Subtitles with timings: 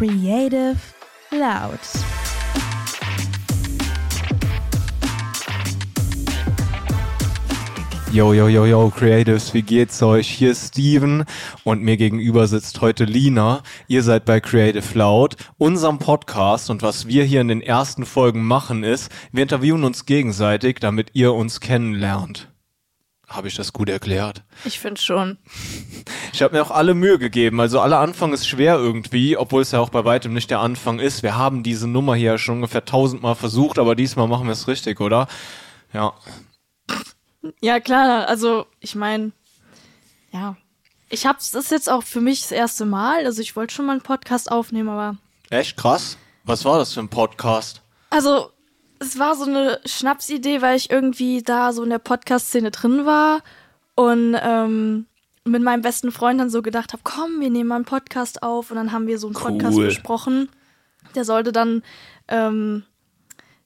[0.00, 0.78] Creative
[1.30, 1.78] Loud.
[8.10, 10.26] Yo, yo, yo, yo, Creatives, wie geht's euch?
[10.26, 11.26] Hier ist Steven
[11.64, 13.62] und mir gegenüber sitzt heute Lina.
[13.88, 18.42] Ihr seid bei Creative Loud, unserem Podcast und was wir hier in den ersten Folgen
[18.42, 22.50] machen ist, wir interviewen uns gegenseitig, damit ihr uns kennenlernt.
[23.28, 24.44] Habe ich das gut erklärt?
[24.64, 25.36] Ich finde schon.
[26.32, 27.60] Ich habe mir auch alle Mühe gegeben.
[27.60, 30.98] Also aller Anfang ist schwer irgendwie, obwohl es ja auch bei weitem nicht der Anfang
[30.98, 31.22] ist.
[31.22, 35.00] Wir haben diese Nummer hier schon ungefähr tausendmal versucht, aber diesmal machen wir es richtig,
[35.00, 35.28] oder?
[35.92, 36.14] Ja.
[37.60, 38.28] Ja, klar.
[38.28, 39.32] Also, ich meine,
[40.32, 40.56] ja.
[41.08, 43.24] Ich hab's, das ist jetzt auch für mich das erste Mal.
[43.26, 45.16] Also, ich wollte schon mal einen Podcast aufnehmen, aber.
[45.48, 46.16] Echt krass?
[46.44, 47.82] Was war das für ein Podcast?
[48.10, 48.50] Also,
[49.00, 53.42] es war so eine Schnapsidee, weil ich irgendwie da so in der Podcast-Szene drin war
[53.94, 55.06] und ähm,
[55.44, 58.70] mit meinem besten Freund dann so gedacht habe, komm, wir nehmen mal einen Podcast auf
[58.70, 59.52] und dann haben wir so einen Cool.
[59.52, 60.48] Podcast besprochen.
[61.14, 61.82] Der sollte dann
[62.28, 62.84] ähm,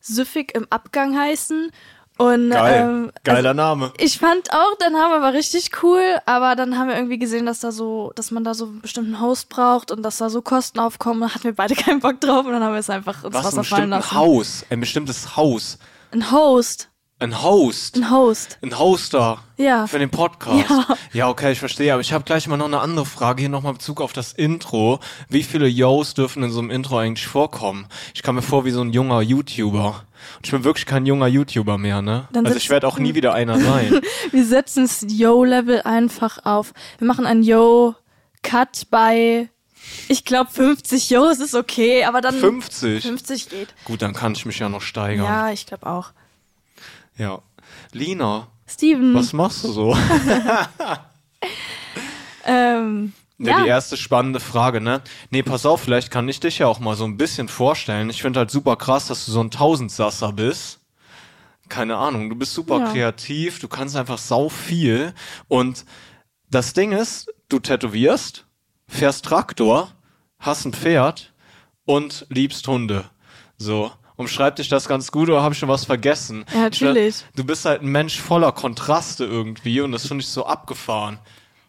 [0.01, 1.71] Süffig im Abgang heißen.
[2.17, 2.81] Und Geil.
[2.81, 3.93] ähm, Geiler Name.
[3.99, 7.59] ich fand auch, der Name war richtig cool, aber dann haben wir irgendwie gesehen, dass
[7.59, 10.79] da so, dass man da so einen bestimmten Host braucht und dass da so Kosten
[10.79, 11.23] aufkommen.
[11.23, 13.41] Da hatten wir beide keinen Bock drauf und dann haben wir es einfach ins Was,
[13.41, 14.15] ein Wasser fallen bestimmtes lassen.
[14.17, 14.65] Haus.
[14.71, 15.79] Ein bestimmtes Haus.
[16.13, 16.89] Ein Host.
[17.21, 17.97] Ein Host.
[17.97, 18.59] Ein Host.
[18.61, 19.39] Ein Hoster.
[19.57, 19.87] Ja.
[19.87, 20.69] Für den Podcast.
[20.69, 20.97] Ja.
[21.13, 21.93] ja, okay, ich verstehe.
[21.93, 24.99] Aber ich habe gleich mal noch eine andere Frage hier nochmal Bezug auf das Intro.
[25.29, 27.87] Wie viele Yos dürfen in so einem Intro eigentlich vorkommen?
[28.15, 30.05] Ich kam mir vor wie so ein junger YouTuber.
[30.37, 32.29] Und ich bin wirklich kein junger YouTuber mehr, ne?
[32.33, 34.01] Dann also ich werde auch nie wieder einer sein.
[34.33, 36.73] Wir setzen das Yo-Level einfach auf.
[36.99, 39.51] Wir machen ein Yo-Cut bei,
[40.09, 43.03] ich glaube 50 Yos ist okay, aber dann 50?
[43.05, 43.75] 50 geht.
[43.85, 45.27] Gut, dann kann ich mich ja noch steigern.
[45.27, 46.13] Ja, ich glaube auch.
[47.17, 47.41] Ja.
[47.93, 49.97] Lina, Steven, was machst du so?
[52.45, 55.03] ähm, Ja, die ja, erste spannende Frage, ne?
[55.31, 58.11] Nee, pass auf, vielleicht kann ich dich ja auch mal so ein bisschen vorstellen.
[58.11, 60.81] Ich finde halt super krass, dass du so ein Tausendsasser bist.
[61.69, 62.93] Keine Ahnung, du bist super Ja.
[62.93, 65.15] kreativ, du kannst einfach sau viel.
[65.49, 65.85] Und
[66.51, 68.45] das Ding ist, du tätowierst,
[68.87, 69.91] fährst Traktor,
[70.39, 71.33] hast ein Pferd
[71.87, 73.07] und liebst Hunde.
[73.57, 73.91] So.
[74.17, 76.45] Umschreibt dich das ganz gut oder habe ich schon was vergessen?
[76.53, 77.17] Ja, natürlich.
[77.17, 81.19] Ich, du bist halt ein Mensch voller Kontraste irgendwie und das finde ich so abgefahren.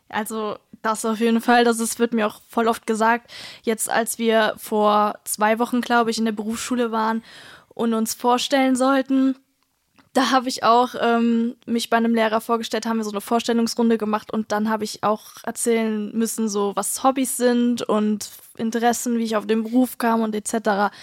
[0.10, 3.32] also das auf jeden Fall, das ist, wird mir auch voll oft gesagt.
[3.64, 7.24] Jetzt, als wir vor zwei Wochen, glaube ich, in der Berufsschule waren
[7.70, 9.36] und uns vorstellen sollten,
[10.14, 13.98] da habe ich auch ähm, mich bei einem Lehrer vorgestellt, haben wir so eine Vorstellungsrunde
[13.98, 19.24] gemacht und dann habe ich auch erzählen müssen, so was Hobbys sind und Interessen, wie
[19.24, 20.94] ich auf den Beruf kam und etc.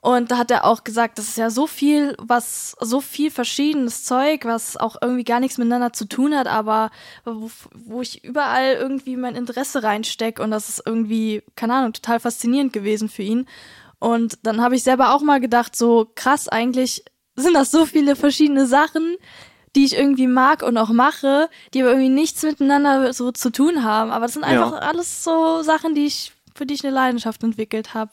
[0.00, 4.04] Und da hat er auch gesagt, das ist ja so viel, was, so viel verschiedenes
[4.04, 6.90] Zeug, was auch irgendwie gar nichts miteinander zu tun hat, aber
[7.24, 12.20] wo, wo ich überall irgendwie mein Interesse reinstecke und das ist irgendwie, keine Ahnung, total
[12.20, 13.46] faszinierend gewesen für ihn.
[13.98, 17.04] Und dann habe ich selber auch mal gedacht, so krass, eigentlich
[17.34, 19.16] sind das so viele verschiedene Sachen,
[19.74, 23.82] die ich irgendwie mag und auch mache, die aber irgendwie nichts miteinander so zu tun
[23.82, 24.10] haben.
[24.12, 24.48] Aber das sind Ja.
[24.50, 28.12] einfach alles so Sachen, die ich, für die ich eine Leidenschaft entwickelt habe.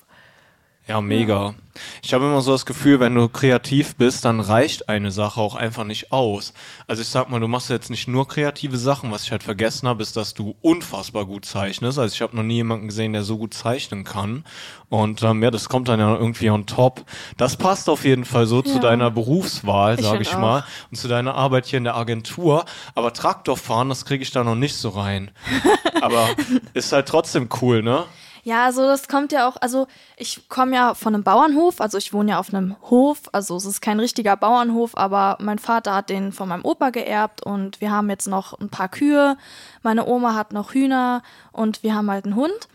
[0.88, 1.56] Ja, mega.
[2.03, 5.56] Ich habe immer so das Gefühl, wenn du kreativ bist, dann reicht eine Sache auch
[5.56, 6.53] einfach nicht aus.
[6.88, 9.12] Also ich sag mal, du machst jetzt nicht nur kreative Sachen.
[9.12, 11.97] Was ich halt vergessen habe, ist, dass du unfassbar gut zeichnest.
[11.97, 14.46] Also ich habe noch nie jemanden gesehen, der so gut zeichnen kann.
[14.90, 17.03] Und ähm, ja, das kommt dann ja irgendwie on top.
[17.35, 18.79] Das passt auf jeden Fall so zu Ja.
[18.81, 20.40] deiner Berufswahl, Ich sag find ich auch.
[20.40, 22.63] mal, und zu deiner Arbeit hier in der Agentur.
[22.94, 25.31] Aber Traktorfahren, das kriege ich da noch nicht so rein.
[26.02, 26.29] Aber
[26.75, 28.03] ist halt trotzdem cool, ne?
[28.45, 32.13] Ja, also das kommt ja auch, also ich komme ja von einem Bauernhof, also ich
[32.13, 36.11] wohne ja auf einem Hof, also es ist kein richtiger Bauernhof, aber mein Vater hat
[36.11, 39.35] den von meinem Opa geerbt und wir haben jetzt noch ein paar Kühe,
[39.81, 41.23] meine Oma hat noch Hühner
[41.53, 42.67] und wir haben halt einen Hund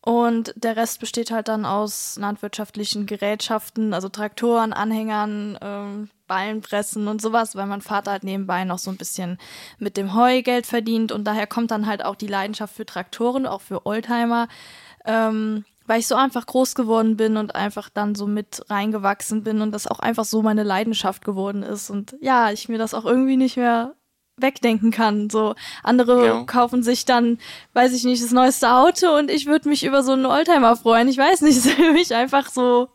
[0.00, 7.20] und der Rest besteht halt dann aus landwirtschaftlichen Gerätschaften, also Traktoren, Anhängern, ähm, Ballenpressen und
[7.20, 9.36] sowas, weil mein Vater halt nebenbei noch so ein bisschen
[9.78, 13.46] mit dem Heu Geld verdient und daher kommt dann halt auch die Leidenschaft für Traktoren,
[13.46, 14.48] auch für Oldtimer
[15.08, 19.62] ähm, weil ich so einfach groß geworden bin und einfach dann so mit reingewachsen bin
[19.62, 23.06] und das auch einfach so meine Leidenschaft geworden ist und ja, ich mir das auch
[23.06, 23.94] irgendwie nicht mehr
[24.36, 25.30] wegdenken kann.
[25.30, 26.44] So andere Ja.
[26.44, 27.38] kaufen sich dann,
[27.72, 31.08] weiß ich nicht, das neueste Auto und ich würde mich über so einen Oldtimer freuen.
[31.08, 32.88] Ich weiß nicht, ist für mich einfach so,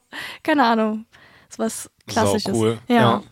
[0.44, 1.06] keine Ahnung,
[1.50, 2.46] ist was Klassisches.
[2.46, 2.80] Sau cool.
[2.88, 3.24] Ja.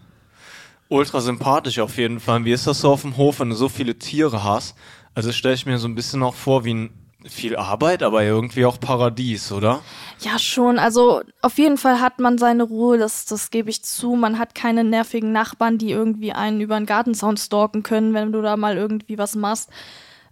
[0.89, 2.43] Ultra sympathisch auf jeden Fall.
[2.45, 4.75] Wie ist das so auf dem Hof, wenn du so viele Tiere hast?
[5.13, 8.65] Also stelle ich mir so ein bisschen auch vor wie ein viel Arbeit, aber irgendwie
[8.65, 9.81] auch Paradies, oder?
[10.19, 10.79] Ja, schon.
[10.79, 14.15] Also auf jeden Fall hat man seine Ruhe, das, das gebe ich zu.
[14.15, 18.41] Man hat keine nervigen Nachbarn, die irgendwie einen über den Gartenzaun stalken können, wenn du
[18.41, 19.69] da mal irgendwie was machst.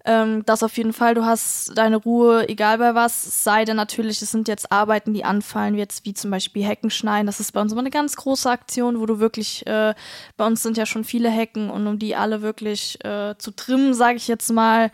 [0.05, 4.21] Ähm, das auf jeden Fall, du hast deine Ruhe, egal bei was, sei denn natürlich,
[4.21, 7.27] es sind jetzt Arbeiten, die anfallen, jetzt wie zum Beispiel Hecken schneiden.
[7.27, 9.93] Das ist bei uns immer eine ganz große Aktion, wo du wirklich, äh,
[10.37, 13.93] bei uns sind ja schon viele Hecken und um die alle wirklich äh, zu trimmen,
[13.93, 14.89] sage ich jetzt mal,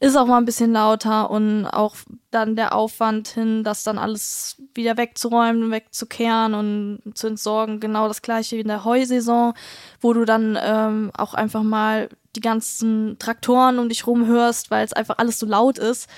[0.00, 1.96] ist auch mal ein bisschen lauter und auch
[2.30, 7.80] dann der Aufwand hin, das dann alles wieder wegzuräumen, wegzukehren und zu entsorgen.
[7.80, 9.54] Genau das gleiche wie in der Heusaison,
[10.00, 14.84] wo du dann ähm, auch einfach mal die ganzen Traktoren um dich rum hörst, weil
[14.84, 16.08] es einfach alles so laut ist.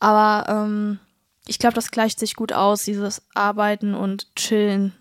[0.00, 0.98] Aber ähm,
[1.46, 4.94] ich glaube, das gleicht sich gut aus, dieses Arbeiten und Chillen.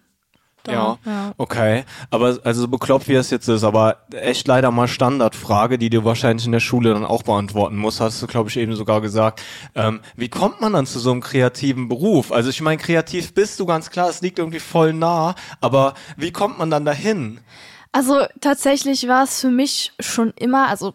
[0.73, 1.83] Ja, ja, okay.
[2.09, 6.03] Aber also so bekloppt wie es jetzt ist, aber echt leider mal Standardfrage, die du
[6.03, 9.41] wahrscheinlich in der Schule dann auch beantworten musst, hast du, glaube ich, eben sogar gesagt.
[9.75, 12.31] Ähm, wie kommt man dann zu so einem kreativen Beruf?
[12.31, 16.31] Also ich meine, kreativ bist du ganz klar, es liegt irgendwie voll nah, aber wie
[16.31, 17.39] kommt man dann dahin?
[17.91, 20.93] Also tatsächlich war es für mich schon immer, also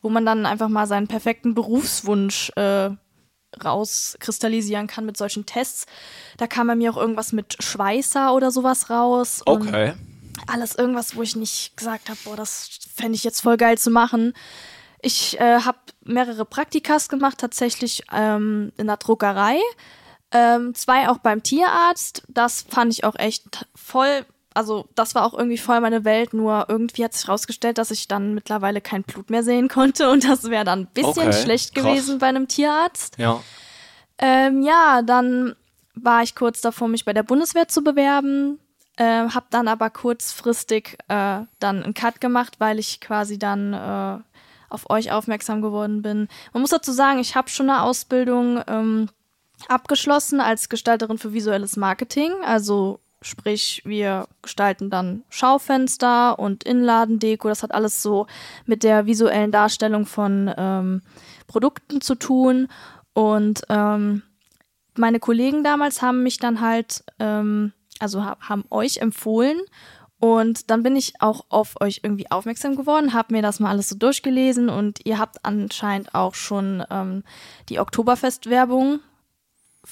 [0.00, 2.90] wo man dann einfach mal seinen perfekten Berufswunsch äh,
[3.62, 5.86] rauskristallisieren kann mit solchen Tests.
[6.36, 9.42] Da kam bei mir auch irgendwas mit Schweißer oder sowas raus.
[9.44, 9.94] Okay.
[10.46, 13.90] Alles irgendwas, wo ich nicht gesagt habe, boah, das fände ich jetzt voll geil zu
[13.90, 14.32] machen.
[15.00, 19.58] Ich äh, habe mehrere Praktikas gemacht, tatsächlich ähm, in der Druckerei.
[20.30, 22.22] Ähm, zwei auch beim Tierarzt.
[22.28, 26.66] Das fand ich auch echt voll also das war auch irgendwie voll meine Welt, nur
[26.68, 30.50] irgendwie hat sich herausgestellt, dass ich dann mittlerweile kein Blut mehr sehen konnte und das
[30.50, 31.84] wäre dann ein bisschen okay, schlecht krass.
[31.84, 33.18] gewesen bei einem Tierarzt.
[33.18, 33.40] Ja.
[34.18, 35.54] Ähm, ja, dann
[35.94, 38.58] war ich kurz davor, mich bei der Bundeswehr zu bewerben,
[38.96, 44.18] äh, habe dann aber kurzfristig äh, dann einen Cut gemacht, weil ich quasi dann äh,
[44.68, 46.28] auf euch aufmerksam geworden bin.
[46.52, 49.08] Man muss dazu sagen, ich habe schon eine Ausbildung ähm,
[49.68, 57.48] abgeschlossen als Gestalterin für visuelles Marketing, also Sprich, wir gestalten dann Schaufenster und Innenladendeko.
[57.48, 58.26] Das hat alles so
[58.66, 61.02] mit der visuellen Darstellung von ähm,
[61.46, 62.68] Produkten zu tun.
[63.14, 64.22] Und ähm,
[64.96, 69.60] meine Kollegen damals haben mich dann halt, ähm, also haben euch empfohlen.
[70.18, 73.88] Und dann bin ich auch auf euch irgendwie aufmerksam geworden, habe mir das mal alles
[73.88, 77.24] so durchgelesen und ihr habt anscheinend auch schon ähm,
[77.68, 79.00] die Oktoberfest-Werbung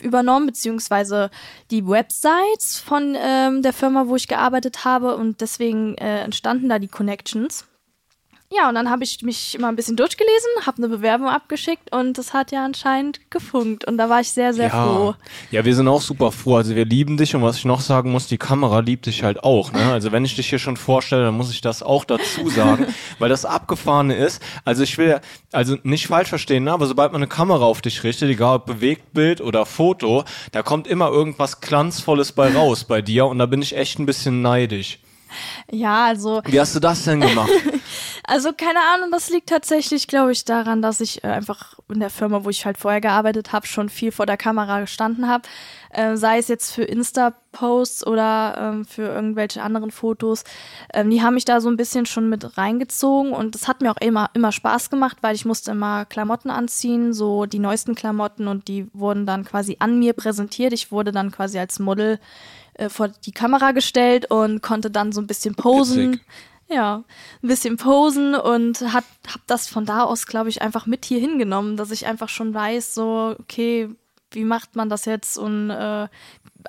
[0.00, 1.30] übernommen, beziehungsweise
[1.70, 6.78] die Websites von ähm, der Firma, wo ich gearbeitet habe und deswegen äh, entstanden da
[6.78, 7.66] die Connections.
[8.52, 12.18] Ja, und dann habe ich mich immer ein bisschen durchgelesen, habe eine Bewerbung abgeschickt und
[12.18, 13.84] das hat ja anscheinend gefunkt.
[13.84, 14.84] Und da war ich sehr, sehr ja.
[14.84, 15.14] froh.
[15.52, 16.56] Ja, wir sind auch super froh.
[16.56, 19.44] Also wir lieben dich und was ich noch sagen muss, die Kamera liebt dich halt
[19.44, 19.70] auch.
[19.72, 19.92] Ne?
[19.92, 22.88] Also wenn ich dich hier schon vorstelle, dann muss ich das auch dazu sagen,
[23.20, 24.42] weil das Abgefahrene ist.
[24.64, 25.20] Also ich will,
[25.52, 26.72] also nicht falsch verstehen, ne?
[26.72, 30.88] aber sobald man eine Kamera auf dich richtet, egal ob Bewegtbild oder Foto, da kommt
[30.88, 34.98] immer irgendwas Glanzvolles bei raus bei dir und da bin ich echt ein bisschen neidisch.
[35.70, 36.42] Ja, also.
[36.46, 37.50] Wie hast du das denn gemacht?
[38.30, 42.10] also, keine Ahnung, das liegt tatsächlich, glaube ich, daran, dass ich äh, einfach in der
[42.10, 45.48] Firma, wo ich halt vorher gearbeitet habe, schon viel vor der Kamera gestanden habe.
[45.90, 50.44] Äh, sei es jetzt für Insta-Posts oder ähm, für irgendwelche anderen Fotos.
[50.94, 53.90] Ähm, die haben mich da so ein bisschen schon mit reingezogen und das hat mir
[53.90, 58.46] auch immer, immer Spaß gemacht, weil ich musste immer Klamotten anziehen, so die neuesten Klamotten
[58.46, 60.72] und die wurden dann quasi an mir präsentiert.
[60.72, 62.20] Ich wurde dann quasi als Model
[62.74, 66.12] äh, vor die Kamera gestellt und konnte dann so ein bisschen posen.
[66.12, 66.26] Witzig.
[66.72, 67.02] Ja,
[67.42, 71.18] ein bisschen posen und hat, hab das von da aus, glaube ich, einfach mit hier
[71.18, 73.88] hingenommen, dass ich einfach schon weiß, so, okay,
[74.30, 75.36] wie macht man das jetzt?
[75.36, 76.06] Und äh,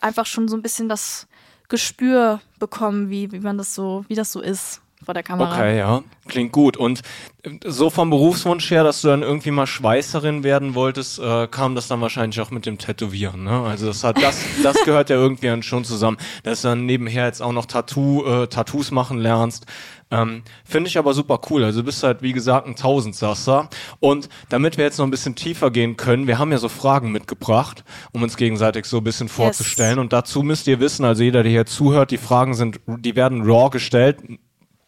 [0.01, 1.27] einfach schon so ein bisschen das
[1.69, 5.53] Gespür bekommen, wie, wie man das so, wie das so ist vor der Kamera.
[5.53, 6.03] Okay, ja.
[6.27, 6.77] Klingt gut.
[6.77, 7.01] Und
[7.43, 11.75] äh, so vom Berufswunsch her, dass du dann irgendwie mal Schweißerin werden wolltest, äh, kam
[11.75, 13.43] das dann wahrscheinlich auch mit dem Tätowieren.
[13.43, 13.61] Ne?
[13.63, 17.25] Also das hat das, das gehört ja irgendwie dann schon zusammen, dass du dann nebenher
[17.25, 19.65] jetzt auch noch Tattoo, äh, Tattoos machen lernst.
[20.11, 21.63] Ähm, Finde ich aber super cool.
[21.63, 23.69] Also du bist halt, wie gesagt, ein Tausendsasser.
[23.99, 27.11] Und damit wir jetzt noch ein bisschen tiefer gehen können, wir haben ja so Fragen
[27.11, 29.97] mitgebracht, um uns gegenseitig so ein bisschen vorzustellen.
[29.97, 30.01] Yes.
[30.01, 33.43] Und dazu müsst ihr wissen, also jeder, der hier zuhört, die Fragen sind, die werden
[33.43, 34.17] raw gestellt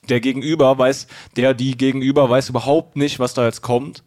[0.10, 4.04] der Gegenüber weiß, der, die Gegenüber weiß überhaupt nicht, was da jetzt kommt.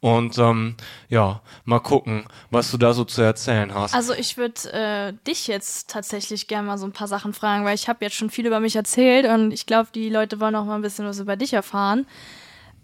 [0.00, 0.76] Und ähm,
[1.08, 3.94] ja, mal gucken, was du da so zu erzählen hast.
[3.94, 7.74] Also ich würde äh, dich jetzt tatsächlich gerne mal so ein paar Sachen fragen, weil
[7.74, 10.64] ich habe jetzt schon viel über mich erzählt und ich glaube, die Leute wollen auch
[10.64, 12.06] mal ein bisschen was über dich erfahren.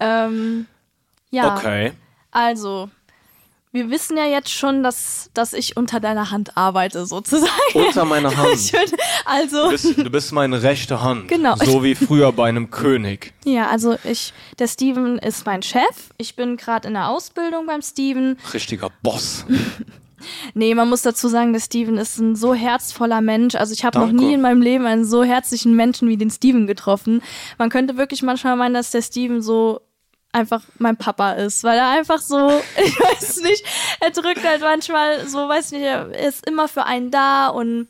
[0.00, 0.66] Ähm,
[1.30, 1.56] ja.
[1.56, 1.92] Okay.
[2.32, 2.90] Also,
[3.74, 7.50] wir wissen ja jetzt schon, dass, dass ich unter deiner Hand arbeite, sozusagen.
[7.74, 8.70] Unter meiner Hand.
[8.70, 8.80] Bin,
[9.24, 9.64] also.
[9.64, 11.26] Du bist, du bist meine rechte Hand.
[11.26, 11.56] Genau.
[11.56, 13.34] So wie früher bei einem König.
[13.44, 16.10] Ja, also ich, der Steven ist mein Chef.
[16.18, 18.38] Ich bin gerade in der Ausbildung beim Steven.
[18.54, 19.44] Richtiger Boss.
[20.54, 23.56] Nee, man muss dazu sagen, der Steven ist ein so herzvoller Mensch.
[23.56, 26.66] Also ich habe noch nie in meinem Leben einen so herzlichen Menschen wie den Steven
[26.66, 27.20] getroffen.
[27.58, 29.82] Man könnte wirklich manchmal meinen, dass der Steven so
[30.34, 32.50] einfach mein Papa ist, weil er einfach so,
[32.84, 33.64] ich weiß nicht,
[34.00, 37.88] er drückt halt manchmal so, weiß nicht, er ist immer für einen da und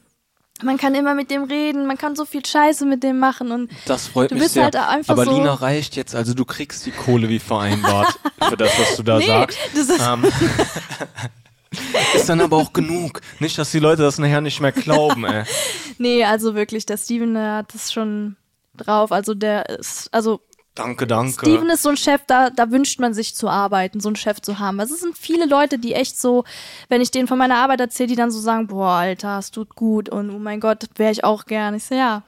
[0.62, 3.70] man kann immer mit dem reden, man kann so viel Scheiße mit dem machen und
[3.86, 4.64] Das freut Du mich bist sehr.
[4.64, 8.14] halt einfach Aber so- Lina reicht jetzt, also du kriegst die Kohle wie vereinbart
[8.48, 9.58] für das, was du da nee, sagst.
[9.74, 10.24] das ist, Ähm,
[12.14, 13.20] ist dann aber auch genug.
[13.40, 15.44] Nicht, dass die Leute das nachher nicht mehr glauben, ey.
[15.98, 18.36] nee, also wirklich, der Steven, der hat das schon
[18.76, 20.40] drauf, also der ist, also
[20.74, 21.46] Danke, danke.
[21.46, 24.40] Steven ist so ein Chef, da, da wünscht man sich zu arbeiten, so einen Chef
[24.40, 24.80] zu haben.
[24.80, 26.44] Also es sind viele Leute, die echt so,
[26.88, 29.76] wenn ich denen von meiner Arbeit erzähle, die dann so sagen, boah, Alter, es tut
[29.76, 31.76] gut und oh mein Gott, wäre ich auch gern.
[31.76, 32.22] Ich so, ja,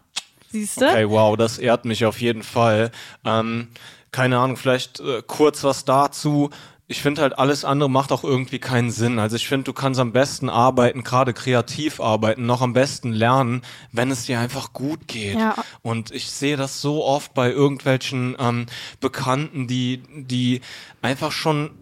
[0.53, 0.87] siehst du?
[0.87, 2.93] Okay, wow, das ehrt mich auf jeden Fall.
[3.25, 3.69] Ähm,
[4.13, 6.51] keine Ahnung, vielleicht äh, kurz was dazu.
[6.89, 9.19] Ich finde halt, alles andere macht auch irgendwie keinen Sinn.
[9.19, 13.63] Also ich finde, du kannst am besten arbeiten, gerade kreativ arbeiten, noch am besten lernen,
[13.91, 15.35] wenn es dir einfach gut geht.
[15.37, 15.57] Ja.
[15.83, 18.67] Und ich sehe das so oft bei irgendwelchen ähm,
[19.01, 20.61] Bekannten, die, die
[21.03, 21.73] einfach schon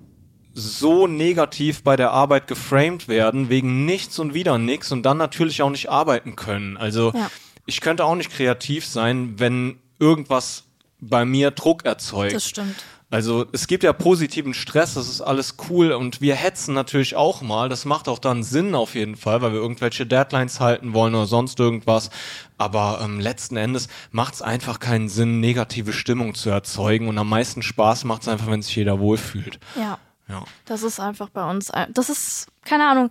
[0.54, 5.60] so negativ bei der Arbeit geframed werden, wegen nichts und wieder nichts und dann natürlich
[5.60, 6.76] auch nicht arbeiten können.
[6.78, 7.30] Also Ja.
[7.66, 10.64] ich könnte auch nicht kreativ sein, wenn irgendwas
[11.00, 12.34] bei mir Druck erzeugt.
[12.34, 12.76] Das stimmt.
[13.14, 17.42] Also es gibt ja positiven Stress, das ist alles cool und wir hetzen natürlich auch
[17.42, 17.68] mal.
[17.68, 21.26] Das macht auch dann Sinn auf jeden Fall, weil wir irgendwelche Deadlines halten wollen oder
[21.26, 22.10] sonst irgendwas.
[22.58, 27.28] Aber ähm, letzten Endes macht es einfach keinen Sinn, negative Stimmung zu erzeugen und am
[27.28, 29.60] meisten Spaß macht es einfach, wenn sich jeder wohlfühlt.
[29.76, 30.00] Ja.
[30.28, 30.42] Ja.
[30.64, 31.70] Das ist einfach bei uns.
[31.90, 33.10] Das ist, keine Ahnung.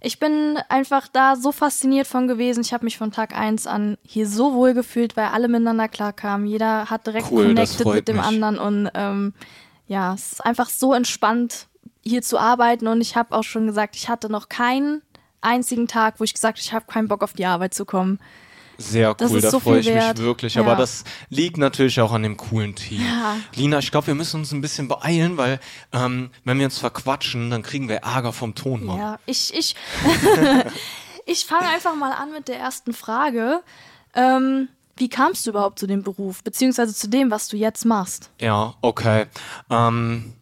[0.00, 2.60] Ich bin einfach da so fasziniert von gewesen.
[2.60, 6.46] Ich habe mich von Tag eins an hier so wohl gefühlt, weil alle miteinander klarkamen.
[6.46, 8.24] Jeder hat direkt Cool, connected mit dem mich.
[8.24, 9.34] anderen und ähm,
[9.88, 11.66] ja, es ist einfach so entspannt,
[12.02, 12.86] hier zu arbeiten.
[12.86, 15.02] Und ich habe auch schon gesagt, ich hatte noch keinen
[15.40, 18.20] einzigen Tag, wo ich gesagt habe, ich habe keinen Bock auf die Arbeit zu kommen.
[18.82, 20.18] Sehr Das cool, da so freue ich viel mich wert.
[20.18, 20.54] wirklich.
[20.54, 20.62] Ja.
[20.62, 23.00] Aber das liegt natürlich auch an dem coolen Team.
[23.04, 23.36] Ja.
[23.54, 25.60] Lina, ich glaube, wir müssen uns ein bisschen beeilen, weil
[25.92, 28.98] ähm, wenn wir uns verquatschen, dann kriegen wir Ärger vom Tonmann.
[28.98, 29.74] Ja, ich, ich,
[31.26, 33.62] ich fange einfach mal an mit der ersten Frage.
[34.14, 38.30] Ähm, wie kamst du überhaupt zu dem Beruf, beziehungsweise zu dem, was du jetzt machst?
[38.40, 39.26] Ja, okay.
[39.70, 40.34] Ähm,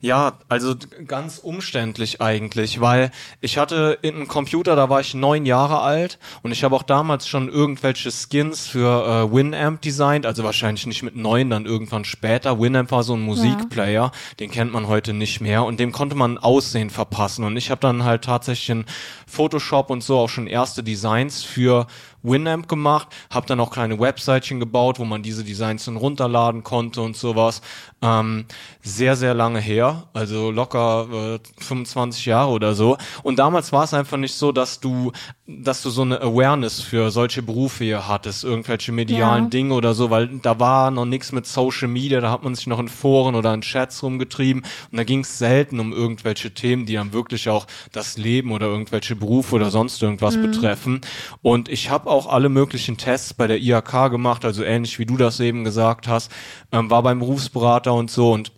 [0.00, 0.74] ja, also
[1.06, 6.18] ganz umständlich eigentlich, weil ich hatte in einem Computer, da war ich neun Jahre alt
[6.42, 11.02] und ich habe auch damals schon irgendwelche Skins für äh, Winamp designt, also wahrscheinlich nicht
[11.02, 12.60] mit neun, dann irgendwann später.
[12.60, 16.38] Winamp war so ein Musikplayer, den kennt man heute nicht mehr und dem konnte man
[16.38, 18.84] Aussehen verpassen und ich habe dann halt tatsächlich in
[19.26, 21.86] Photoshop und so auch schon erste Designs für
[22.28, 27.00] Winamp gemacht, habe dann auch kleine Webseitchen gebaut, wo man diese Designs dann runterladen konnte
[27.00, 27.60] und sowas.
[28.02, 28.46] Ähm,
[28.82, 32.96] sehr, sehr lange her, also locker äh, 25 Jahre oder so.
[33.22, 35.12] Und damals war es einfach nicht so, dass du,
[35.46, 39.50] dass du so eine Awareness für solche Berufe hier hattest, irgendwelche medialen Ja.
[39.50, 42.66] Dinge oder so, weil da war noch nichts mit Social Media, da hat man sich
[42.66, 46.86] noch in Foren oder in Chats rumgetrieben und da ging es selten um irgendwelche Themen,
[46.86, 51.00] die dann wirklich auch das Leben oder irgendwelche Berufe oder sonst irgendwas betreffen.
[51.42, 55.16] Und ich habe auch alle möglichen Tests bei der IHK gemacht, also ähnlich wie du
[55.16, 56.32] das eben gesagt hast,
[56.72, 58.52] ähm, war beim Berufsberater und so und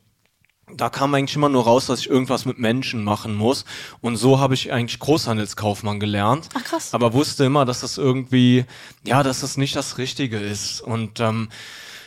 [0.76, 3.64] da kam eigentlich immer nur raus, dass ich irgendwas mit Menschen machen muss.
[4.00, 6.48] Und so habe ich eigentlich Großhandelskaufmann gelernt.
[6.54, 6.94] Ach, krass.
[6.94, 8.64] Aber wusste immer, dass das irgendwie,
[9.04, 10.80] ja, dass das nicht das Richtige ist.
[10.80, 11.48] Und ähm,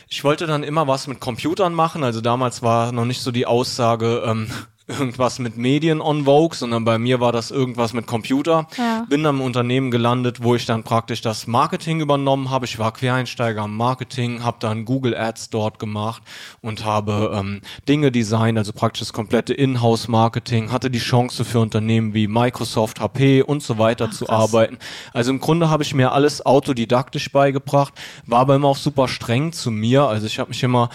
[0.08, 2.04] ich wollte dann immer was mit Computern machen.
[2.04, 4.48] Also damals war noch nicht so die Aussage, ähm,
[4.86, 8.66] irgendwas mit Medien on Vogue, sondern bei mir war das irgendwas mit Computer.
[8.76, 9.06] Ja.
[9.08, 12.66] Bin dann im Unternehmen gelandet, wo ich dann praktisch das Marketing übernommen habe.
[12.66, 16.22] Ich war Quereinsteiger am Marketing, habe dann Google Ads dort gemacht
[16.60, 22.12] und habe ähm, Dinge designt, also praktisch das komplette Inhouse-Marketing, hatte die Chance für Unternehmen
[22.12, 24.52] wie Microsoft, HP und so weiter zu krass.
[24.52, 24.78] arbeiten.
[25.14, 27.94] Also im Grunde habe ich mir alles autodidaktisch beigebracht,
[28.26, 30.02] war aber immer auch super streng zu mir.
[30.02, 30.90] Also ich habe mich immer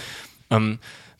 [0.51, 0.77] ähm,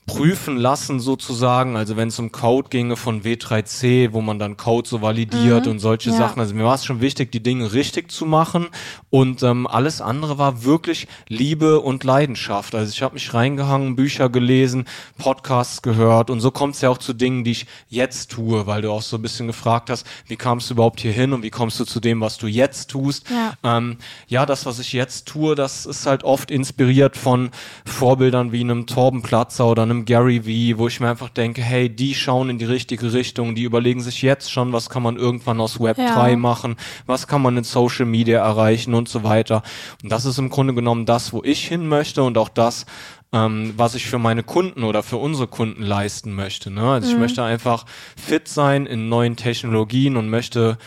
[0.10, 4.88] prüfen lassen sozusagen, also wenn es um Code ginge von W3C, wo man dann Code
[4.88, 6.18] so validiert und solche Ja.
[6.18, 6.39] Sachen.
[6.39, 8.68] Also mir war es schon wichtig, die Dinge richtig zu machen
[9.10, 12.74] und ähm, alles andere war wirklich Liebe und Leidenschaft.
[12.75, 14.86] Also ich habe mich reingehangen, Bücher gelesen,
[15.18, 18.82] Podcasts gehört und so kommt es ja auch zu Dingen, die ich jetzt tue, weil
[18.82, 21.50] du auch so ein bisschen gefragt hast, wie kamst du überhaupt hier hin und wie
[21.51, 23.25] kommst du zu dem, was du jetzt tust.
[23.30, 23.78] Ja.
[23.78, 23.98] Ähm,
[24.28, 27.51] ja, das, was ich jetzt tue, das ist halt oft inspiriert von
[27.86, 31.62] Vorbildern wie einem Torben Platzer oder einem einem Gary Vee, wo ich mir einfach denke,
[31.62, 35.18] hey, die schauen in die richtige Richtung, die überlegen sich jetzt schon, was kann man
[35.18, 36.15] irgendwann aus Web Ja.
[36.15, 36.75] 3 machen,
[37.06, 39.62] was kann man in Social Media erreichen und so weiter.
[40.01, 42.86] Und das ist im Grunde genommen das, wo ich hin möchte und auch das,
[43.32, 46.72] ähm, was ich für meine Kunden oder für unsere Kunden leisten möchte.
[46.72, 46.84] Ne?
[46.84, 50.77] Also ich möchte einfach fit sein in neuen Technologien und möchte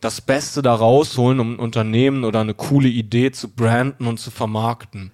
[0.00, 4.30] das Beste da rausholen, um ein Unternehmen oder eine coole Idee zu branden und zu
[4.30, 5.10] vermarkten.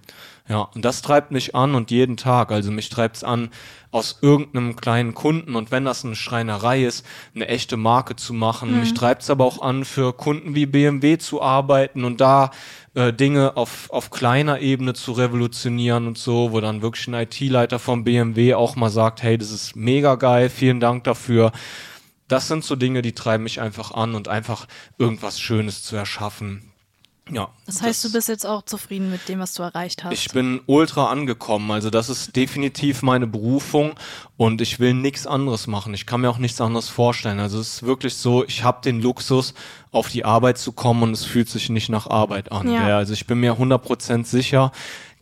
[0.49, 2.51] Ja, und das treibt mich an und jeden Tag.
[2.51, 3.49] Also mich treibt's an,
[3.91, 8.79] aus irgendeinem kleinen Kunden und wenn das eine Schreinerei ist, eine echte Marke zu machen.
[8.79, 12.51] Mich treibt's aber auch an, für Kunden wie BMW zu arbeiten und da
[12.93, 17.79] äh, Dinge auf, auf kleiner Ebene zu revolutionieren und so, wo dann wirklich ein IT-Leiter
[17.79, 21.51] vom BMW auch mal sagt, hey, das ist mega geil, vielen Dank dafür.
[22.27, 26.71] Das sind so Dinge, die treiben mich einfach an und einfach irgendwas Schönes zu erschaffen.
[27.31, 27.49] Ja.
[27.65, 30.13] Das heißt, du bist jetzt auch zufrieden mit dem, was du erreicht hast.
[30.13, 31.71] Ich bin ultra angekommen.
[31.71, 33.91] Also das ist definitiv meine Berufung
[34.37, 35.93] und ich will nichts anderes machen.
[35.93, 37.39] Ich kann mir auch nichts anderes vorstellen.
[37.39, 39.53] Also es ist wirklich so, ich habe den Luxus,
[39.91, 42.71] auf die Arbeit zu kommen und es fühlt sich nicht nach Arbeit an.
[42.71, 42.87] Ja.
[42.89, 42.97] Ja.
[42.97, 44.71] Also ich bin mir 100% sicher,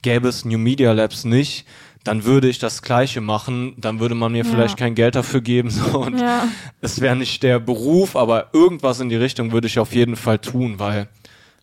[0.02, 1.66] gäbe es New Media Labs nicht,
[2.04, 4.50] dann würde ich das Gleiche machen, dann würde man mir Ja.
[4.52, 6.48] vielleicht kein Geld dafür geben so, und Ja.
[6.82, 10.38] es wäre nicht der Beruf, aber irgendwas in die Richtung würde ich auf jeden Fall
[10.40, 11.08] tun, weil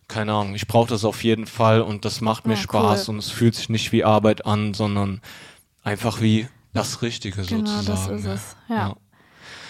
[0.07, 3.15] keine Ahnung, ich brauche das auf jeden Fall und das macht mir Spaß cool.
[3.15, 5.21] und es fühlt sich nicht wie Arbeit an, sondern
[5.83, 8.17] einfach wie das Richtige Genau, das sozusagen.
[8.17, 8.55] ist es.
[8.69, 8.95] Ja.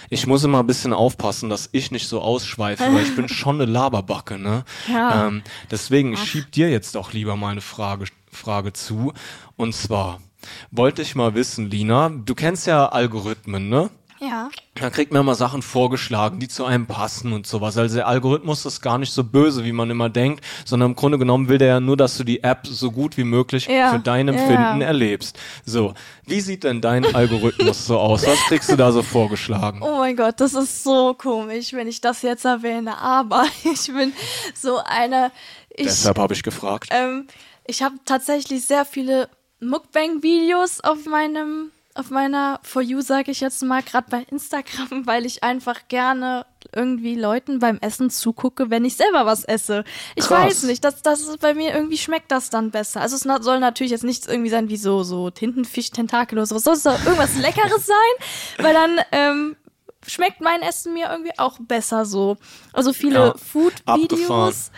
[0.10, 3.60] Ich muss immer ein bisschen aufpassen, dass ich nicht so ausschweife, weil ich bin schon
[3.60, 4.64] eine Laberbacke, ne?
[4.88, 5.28] Ja.
[5.28, 9.14] Ähm, deswegen, ich schieb dir jetzt auch lieber mal eine Frage, Frage zu.
[9.56, 10.20] Und zwar,
[10.72, 13.90] wollte ich mal wissen, Lina, du kennst ja Algorithmen, ne?
[14.20, 14.50] Ja.
[14.76, 17.78] Da kriegt man immer Sachen vorgeschlagen, die zu einem passen und sowas.
[17.78, 21.18] Also der Algorithmus ist gar nicht so böse, wie man immer denkt, sondern im Grunde
[21.18, 24.00] genommen will der ja nur, dass du die App so gut wie möglich Ja, für
[24.00, 24.34] dein ja.
[24.34, 25.38] Empfinden erlebst.
[25.66, 25.94] So,
[26.26, 28.26] wie sieht denn dein Algorithmus so aus?
[28.26, 29.82] Was kriegst du da so vorgeschlagen?
[29.82, 32.98] Oh mein Gott, das ist so komisch, wenn ich das jetzt erwähne.
[32.98, 34.14] Aber ich bin
[34.56, 35.32] so eine.
[35.70, 36.90] Ich, Deshalb habe ich gefragt.
[36.92, 37.28] ähm,
[37.66, 39.30] ich habe tatsächlich sehr viele
[39.62, 45.26] Mukbang-Videos auf meinem, auf meiner For You, sage ich jetzt mal, gerade bei Instagram, weil
[45.26, 49.84] ich einfach gerne irgendwie Leuten beim Essen zugucke, wenn ich selber was esse.
[50.16, 50.46] Ich Krass.
[50.46, 53.02] weiß nicht, das, das ist bei mir irgendwie schmeckt das dann besser.
[53.02, 56.64] Also es soll natürlich jetzt nichts irgendwie sein wie so, so Tintenfisch-Tentakel oder sowas.
[56.64, 59.56] Soll es doch irgendwas Leckeres sein, weil dann ähm,
[60.08, 62.38] schmeckt mein Essen mir irgendwie auch besser so.
[62.72, 64.72] Also viele Ja, Food-Videos.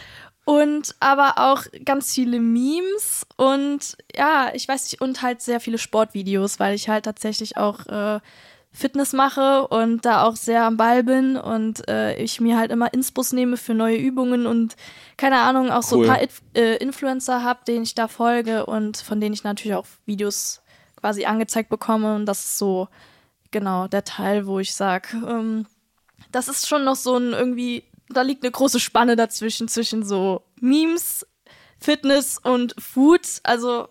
[0.45, 5.77] Und aber auch ganz viele Memes und ja, ich weiß nicht, und halt sehr viele
[5.77, 8.19] Sportvideos, weil ich halt tatsächlich auch äh,
[8.71, 12.93] Fitness mache und da auch sehr am Ball bin und äh, ich mir halt immer
[12.93, 14.75] Inspos nehme für neue Übungen und
[15.17, 16.03] keine Ahnung, auch so Cool.
[16.05, 19.75] ein paar Inf äh, Influencer habe, denen ich da folge und von denen ich natürlich
[19.75, 20.61] auch Videos
[20.99, 22.89] quasi angezeigt bekomme und das ist so
[23.51, 25.65] genau der Teil, wo ich sage, ähm,
[26.31, 30.43] das ist schon noch so ein irgendwie, da liegt eine große Spanne dazwischen, zwischen so
[30.59, 31.25] Memes,
[31.79, 33.21] Fitness und Food.
[33.43, 33.87] Also,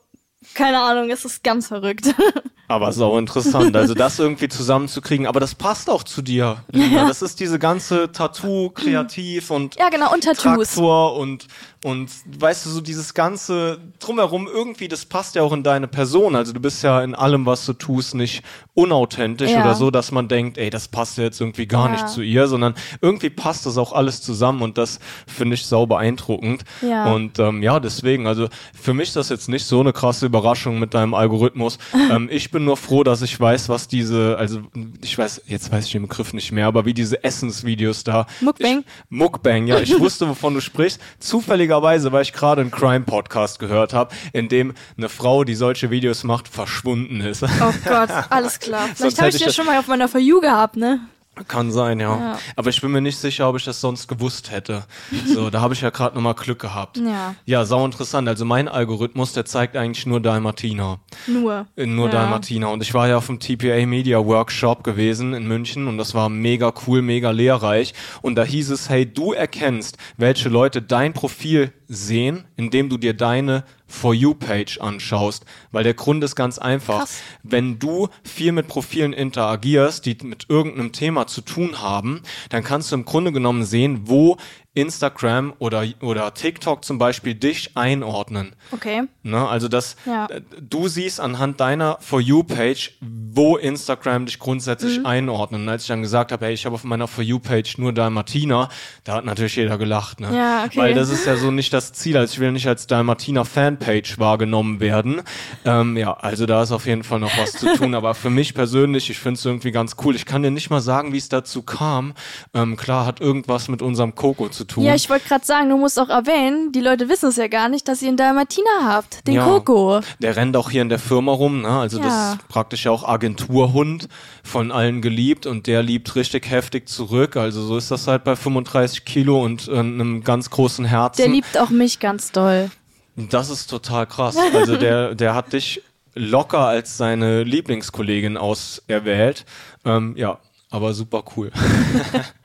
[0.54, 2.14] keine Ahnung, es ist ganz verrückt.
[2.74, 5.26] Aber sau interessant, also das irgendwie zusammenzukriegen.
[5.26, 6.58] Aber das passt auch zu dir.
[6.72, 7.06] Lina.
[7.08, 10.68] Das ist diese ganze Tattoo, kreativ und ja, genau, und Tattoos.
[10.74, 11.46] Traktor und,
[11.84, 16.34] und weißt du, so dieses ganze drumherum irgendwie, das passt ja auch in deine Person.
[16.36, 18.42] Also du bist ja in allem, was du tust, nicht
[18.74, 19.62] unauthentisch Ja.
[19.62, 21.92] oder so, dass man denkt, ey, das passt ja jetzt irgendwie gar Ja.
[21.92, 25.86] nicht zu ihr, sondern irgendwie passt das auch alles zusammen und das finde ich sau
[25.86, 26.64] beeindruckend.
[26.82, 27.12] Ja.
[27.12, 30.78] Und ähm, ja, deswegen, also für mich ist das jetzt nicht so eine krasse Überraschung
[30.80, 31.78] mit deinem Algorithmus.
[32.10, 34.62] ähm, ich bin nur froh, dass ich weiß, was diese, also
[35.02, 38.26] ich weiß, jetzt weiß ich den Begriff nicht mehr, aber wie diese Essensvideos da.
[38.40, 38.80] Mukbang?
[38.80, 39.78] Ich, Mukbang, ja.
[39.80, 41.00] Ich wusste, wovon du sprichst.
[41.18, 46.24] Zufälligerweise, weil ich gerade einen Crime-Podcast gehört habe, in dem eine Frau, die solche Videos
[46.24, 47.42] macht, verschwunden ist.
[47.42, 47.48] Oh
[47.84, 48.88] Gott, alles klar.
[48.94, 51.00] Vielleicht habe ich ich ja das- schon mal auf meiner For You gehabt, ne?
[51.48, 52.16] Kann sein, ja.
[52.18, 52.38] Ja.
[52.56, 54.84] Aber ich bin mir nicht sicher, ob ich das sonst gewusst hätte.
[55.26, 56.96] So, da habe ich ja gerade nochmal Glück gehabt.
[56.98, 57.34] Ja.
[57.44, 58.28] Ja, sau interessant.
[58.28, 61.00] Also mein Algorithmus, der zeigt eigentlich nur Dalmatiner.
[61.26, 61.66] Nur.
[61.76, 62.12] In nur Ja.
[62.12, 62.70] Dalmatiner.
[62.70, 66.28] Und ich war ja auf dem TPA Media Workshop gewesen in München und das war
[66.28, 67.94] mega cool, mega lehrreich.
[68.22, 73.14] Und da hieß es, hey, du erkennst, welche Leute dein Profil sehen, indem du dir
[73.14, 73.64] deine
[73.94, 75.44] For You-Page anschaust.
[75.72, 77.00] Weil der Grund ist ganz einfach.
[77.00, 77.20] Krass.
[77.42, 82.90] Wenn du viel mit Profilen interagierst, die mit irgendeinem Thema zu tun haben, dann kannst
[82.90, 84.36] du im Grunde genommen sehen, wo
[84.74, 88.54] Instagram oder, oder TikTok zum Beispiel dich einordnen.
[88.72, 89.04] Okay.
[89.22, 89.48] Ne?
[89.48, 90.26] Also, dass Ja.
[90.26, 95.06] äh, du siehst anhand deiner For You-Page, wo Instagram dich grundsätzlich Mhm.
[95.06, 95.60] einordnet.
[95.62, 98.68] Und als ich dann gesagt habe, hey, ich habe auf meiner For You-Page nur Dalmatiner,
[99.04, 100.20] da hat natürlich jeder gelacht.
[100.20, 100.36] Ne?
[100.36, 100.78] Ja, okay.
[100.78, 102.16] Weil das ist ja so nicht das Ziel.
[102.16, 105.22] Also ich will nicht als Dalmatiner-Fanpage wahrgenommen werden.
[105.64, 107.94] Ähm, ja, also da ist auf jeden Fall noch was zu tun.
[107.94, 110.14] Aber für mich persönlich, ich finde es irgendwie ganz cool.
[110.16, 112.14] Ich kann dir nicht mal sagen, wie es dazu kam.
[112.54, 114.84] Ähm, klar, hat irgendwas mit unserem Coco zu tun.
[114.84, 117.68] Ja, ich wollte gerade sagen, du musst auch erwähnen, die Leute wissen es ja gar
[117.68, 119.44] nicht, dass ihr einen Dalmatiner habt, den Ja.
[119.44, 120.00] Coco.
[120.20, 121.68] Der rennt auch hier in der Firma rum, ne?
[121.68, 122.32] Also das Ja.
[122.34, 124.08] ist praktisch ja auch Agenturhund,
[124.42, 127.36] von allen geliebt und der liebt richtig heftig zurück.
[127.36, 131.22] Also so ist das halt bei 35 Kilo und äh, einem ganz großen Herzen.
[131.22, 132.70] Der liebt auch mich ganz doll.
[133.16, 134.36] das ist total krass.
[134.54, 135.82] Also der, der hat dich
[136.14, 139.44] locker als seine Lieblingskollegin auserwählt.
[139.84, 140.38] Ähm, ja,
[140.70, 141.50] aber super cool.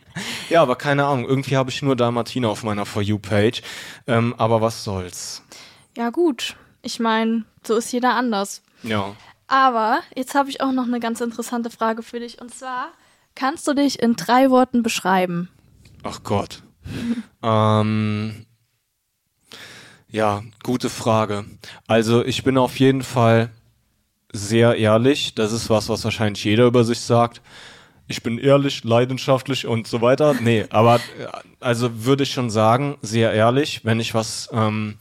[0.50, 1.26] ja, aber keine Ahnung.
[1.26, 3.62] Irgendwie habe ich nur Dalmatiner auf meiner For You-Page.
[4.08, 5.44] Ähm, aber was soll's.
[5.98, 6.56] Ja, gut.
[6.82, 8.62] Ich meine, so ist jeder anders.
[8.84, 9.16] Ja.
[9.48, 12.40] Aber jetzt habe ich auch noch eine ganz interessante Frage für dich.
[12.40, 12.90] Und zwar,
[13.36, 15.50] kannst du dich in drei Worten beschreiben?
[16.04, 16.64] Ach Gott.
[17.44, 18.46] ähm,
[20.12, 21.46] ja, gute Frage.
[21.88, 23.50] Also ich bin auf jeden Fall
[24.32, 25.36] sehr ehrlich.
[25.36, 27.42] Das ist was, was wahrscheinlich jeder über sich sagt.
[28.12, 30.34] Ich bin ehrlich, leidenschaftlich und so weiter.
[30.42, 31.00] Nee, aber
[31.60, 34.98] also würde ich schon sagen, sehr ehrlich, wenn ich was, ähm,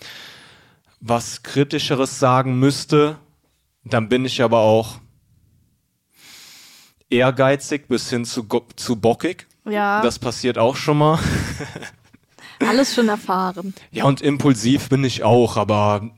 [1.00, 3.16] was kritischeres sagen müsste,
[3.82, 4.96] dann bin ich aber auch
[7.08, 9.46] ehrgeizig bis hin zu, zu bockig.
[9.64, 11.18] Ja, Das passiert auch schon mal.
[12.60, 13.72] alles schon erfahren.
[13.90, 16.10] Ja, und impulsiv bin ich auch, aber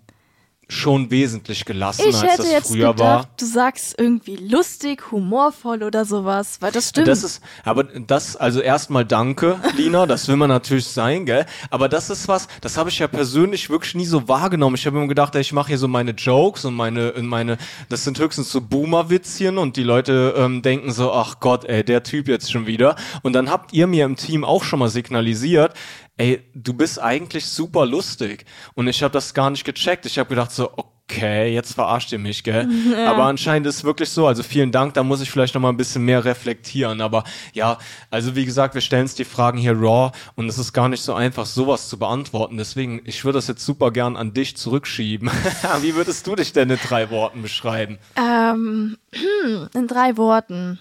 [0.70, 3.28] schon wesentlich gelassener, Ich als hätte das jetzt früher gedacht, war.
[3.36, 7.08] du sagst irgendwie lustig, humorvoll oder sowas, weil das stimmt.
[7.08, 11.44] Das ist, aber das, also erstmal danke, Lina, das will man natürlich sein, gell?
[11.70, 14.76] Aber das ist was, das habe ich ja persönlich wirklich nie so wahrgenommen.
[14.76, 18.18] Ich habe immer gedacht, ich mache hier so meine Jokes und meine, meine, das sind
[18.18, 22.50] höchstens so Boomer-Witzchen und die Leute ähm, denken so, ach Gott, ey, der Typ jetzt
[22.52, 22.96] schon wieder.
[23.22, 25.74] Und dann habt ihr mir im Team auch schon mal signalisiert,
[26.20, 28.44] ey, du bist eigentlich super lustig.
[28.74, 30.04] Und ich habe das gar nicht gecheckt.
[30.04, 32.68] Ich habe gedacht so, okay, jetzt verarscht ihr mich, gell?
[33.06, 34.26] Aber anscheinend ist es wirklich so.
[34.26, 37.00] Also vielen Dank, da muss ich vielleicht noch mal ein bisschen mehr reflektieren.
[37.00, 37.78] Aber ja,
[38.10, 41.02] also wie gesagt, wir stellen uns die Fragen hier raw und es ist gar nicht
[41.02, 42.58] so einfach, sowas zu beantworten.
[42.58, 45.30] Deswegen, ich würde das jetzt super gern an dich zurückschieben.
[45.80, 47.98] wie würdest du dich denn in drei Worten beschreiben?
[48.16, 48.98] Ähm,
[49.74, 50.78] in drei Worten.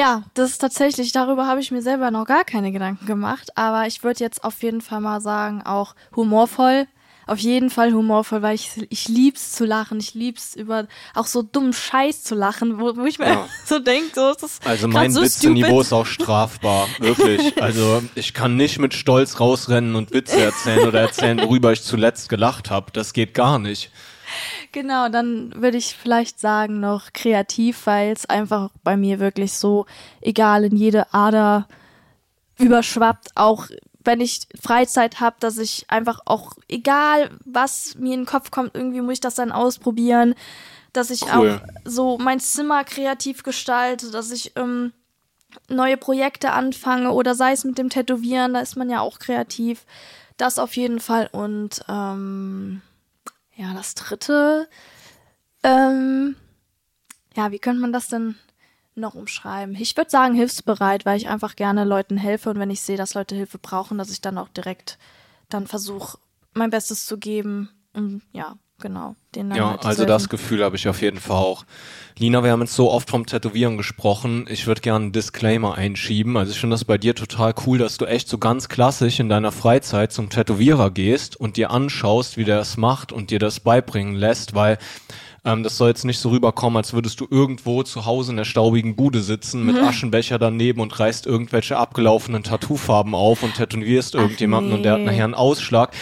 [0.00, 3.86] Ja, das ist tatsächlich, darüber habe ich mir selber noch gar keine Gedanken gemacht, aber
[3.86, 6.86] ich würde jetzt auf jeden Fall mal sagen, auch humorvoll.
[7.26, 10.00] Auf jeden Fall humorvoll, weil ich, ich lieb's zu lachen.
[10.00, 13.46] Ich lieb's über auch so dummen Scheiß zu lachen, wo, wo ich mir Ja.
[13.66, 17.56] so denke, so ist das Also mein so Witzeniveau ist auch strafbar, wirklich.
[17.60, 22.30] Also ich kann nicht mit Stolz rausrennen und Witze erzählen oder erzählen, worüber ich zuletzt
[22.30, 22.90] gelacht habe.
[22.92, 23.90] Das geht gar nicht.
[24.72, 29.86] Genau, dann würde ich vielleicht sagen noch kreativ, weil es einfach bei mir wirklich so
[30.20, 31.66] egal in jede Ader
[32.58, 33.66] überschwappt, auch
[34.04, 38.74] wenn ich Freizeit habe, dass ich einfach auch egal was mir in den Kopf kommt,
[38.74, 40.34] irgendwie muss ich das dann ausprobieren,
[40.92, 41.60] dass ich Cool.
[41.60, 44.92] auch so mein Zimmer kreativ gestalte, dass ich ähm,
[45.68, 49.84] neue Projekte anfange oder sei es mit dem Tätowieren, da ist man ja auch kreativ.
[50.36, 52.80] Das auf jeden Fall und ähm,
[53.60, 54.68] ja, das dritte,
[55.62, 56.34] ähm,
[57.36, 58.36] ja, wie könnte man das denn
[58.94, 59.74] noch umschreiben?
[59.74, 63.12] Ich würde sagen, hilfsbereit, weil ich einfach gerne Leuten helfe und wenn ich sehe, dass
[63.12, 64.98] Leute Hilfe brauchen, dass ich dann auch direkt
[65.50, 66.18] dann versuche,
[66.54, 67.68] mein Bestes zu geben.
[67.92, 69.16] Und ja, genau.
[69.32, 70.28] dann Ja, halt also das.
[70.28, 71.64] Gefühl habe ich auf jeden Fall auch.
[72.18, 74.46] Lina, wir haben jetzt so oft vom Tätowieren gesprochen.
[74.48, 76.36] Ich würde gerne einen Disclaimer einschieben.
[76.36, 79.28] Also ich finde das bei dir total cool, dass du echt so ganz klassisch in
[79.28, 83.60] deiner Freizeit zum Tätowierer gehst und dir anschaust, wie der es macht und dir das
[83.60, 84.78] beibringen lässt, weil
[85.44, 88.44] ähm, das soll jetzt nicht so rüberkommen, als würdest du irgendwo zu Hause in der
[88.44, 94.72] staubigen Bude sitzen mit Aschenbecher daneben und reißt irgendwelche abgelaufenen Tattoofarben auf und tätowierst irgendjemanden
[94.72, 95.06] und der hat nee.
[95.06, 95.94] nachher einen Ausschlag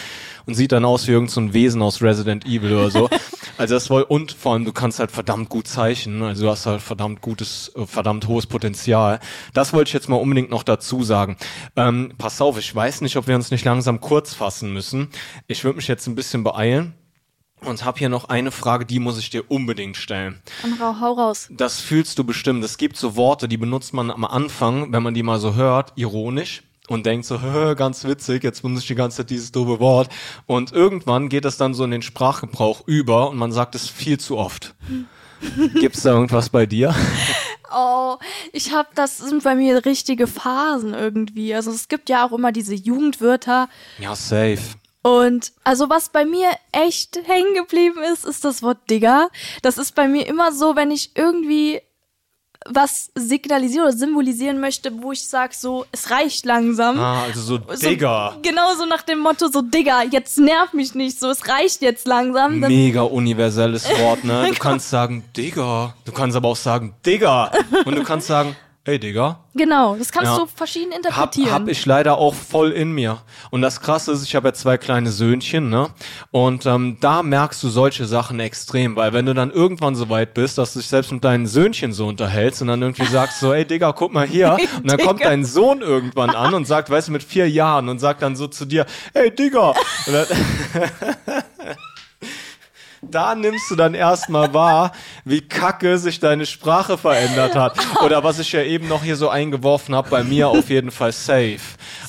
[0.49, 3.09] und sieht dann aus wie irgendein so ein Wesen aus Resident Evil oder so.
[3.57, 6.65] Also das wohl und vor allem du kannst halt verdammt gut zeichnen, also du hast
[6.65, 9.19] halt verdammt gutes, äh, verdammt hohes Potenzial.
[9.53, 11.35] Das wollte ich jetzt mal unbedingt noch dazu sagen.
[11.75, 15.09] Ähm, pass auf, ich weiß nicht, ob wir uns nicht langsam kurz fassen müssen.
[15.47, 16.93] Ich würde mich jetzt ein bisschen beeilen
[17.59, 20.41] und habe hier noch eine Frage, die muss ich dir unbedingt stellen.
[20.63, 21.49] Und rau, hau raus.
[21.51, 22.63] Das fühlst du bestimmt.
[22.63, 25.91] Es gibt so Worte, die benutzt man am Anfang, wenn man die mal so hört,
[25.97, 29.79] ironisch und denkt so, "Hä, ganz witzig, jetzt benutze ich die ganze Zeit dieses doofe
[29.79, 30.09] Wort.
[30.45, 34.19] Und irgendwann geht es dann so in den Sprachgebrauch über und man sagt es viel
[34.19, 34.75] zu oft.
[35.75, 36.93] Gibt's da irgendwas bei dir?
[37.73, 38.17] Oh,
[38.51, 41.53] ich habe, das sind bei mir richtige Phasen irgendwie.
[41.53, 43.69] Also es gibt ja auch immer diese Jugendwörter.
[43.99, 44.59] Ja, safe.
[45.01, 49.29] Und also was bei mir echt hängen geblieben ist, ist das Wort Digger.
[49.61, 51.81] Das ist bei mir immer so, wenn ich irgendwie
[52.67, 56.99] was signalisieren oder symbolisieren möchte, wo ich sage, so, es reicht langsam.
[56.99, 58.35] Ah, also so So, Digger.
[58.41, 62.05] genau so nach dem Motto, so Digger, jetzt nerv mich nicht, so, es reicht jetzt
[62.05, 62.59] langsam.
[62.59, 64.47] Das, Mega universelles Wort, ne?
[64.49, 65.95] Du kannst sagen Digger.
[66.05, 67.51] Du kannst aber auch sagen Digger.
[67.85, 69.39] Und du kannst sagen, hey Digger.
[69.53, 70.37] genau, das kannst Ja.
[70.39, 71.51] du verschieden Hab, interpretieren.
[71.51, 73.19] hab ich leider auch voll in mir.
[73.51, 75.89] Und das Krasse ist, ich habe ja zwei kleine Söhnchen, ne?
[76.31, 80.33] Und ähm, da merkst du solche Sachen extrem, weil wenn du dann irgendwann so weit
[80.33, 83.53] bist, dass du dich selbst mit deinen Söhnchen so unterhältst und dann irgendwie sagst so,
[83.53, 84.57] ey Digga, guck mal hier.
[84.77, 85.29] Und dann kommt Digga.
[85.29, 88.47] dein Sohn irgendwann an und sagt, weißt du, mit vier Jahren und sagt dann so
[88.47, 89.73] zu dir, hey Digga.
[93.11, 94.91] Da nimmst du dann erstmal wahr,
[95.25, 97.75] wie kacke sich deine Sprache verändert hat.
[98.03, 101.11] Oder was ich ja eben noch hier so eingeworfen habe, bei mir auf jeden Fall
[101.11, 101.59] safe.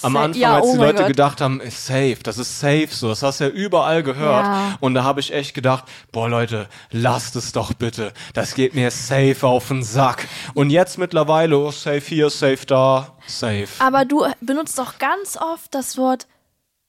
[0.02, 1.06] Am Sa- Anfang, ja, als oh die mein Leute Gott.
[1.08, 4.44] gedacht haben, ist safe, das ist safe so, das hast du ja überall gehört.
[4.44, 4.76] Ja.
[4.80, 8.12] Und da habe ich echt gedacht, boah Leute, lasst es doch bitte.
[8.34, 10.26] Das geht mir safe auf den Sack.
[10.54, 13.68] Und jetzt mittlerweile, oh, safe hier, safe da, safe.
[13.78, 16.26] Aber du benutzt doch ganz oft das Wort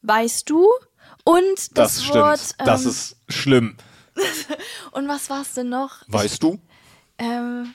[0.02, 0.68] weißt du
[1.24, 1.44] und
[1.78, 2.68] das, Das, Wort stimmt.
[2.68, 3.78] das ähm, ist schlimm.
[4.92, 6.04] und was war es denn noch?
[6.08, 6.60] Weißt du?
[7.18, 7.74] Ähm,